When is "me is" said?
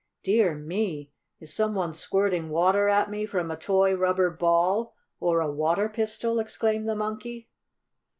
0.55-1.53